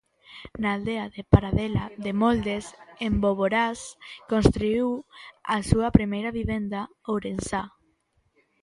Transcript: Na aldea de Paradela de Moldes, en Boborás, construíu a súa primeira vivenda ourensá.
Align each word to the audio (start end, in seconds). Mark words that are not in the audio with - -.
Na 0.61 0.69
aldea 0.75 1.05
de 1.15 1.21
Paradela 1.31 1.85
de 2.05 2.11
Moldes, 2.21 2.65
en 3.05 3.13
Boborás, 3.23 3.79
construíu 4.31 4.87
a 5.55 5.57
súa 5.69 5.87
primeira 5.97 6.35
vivenda 6.39 6.81
ourensá. 7.11 7.63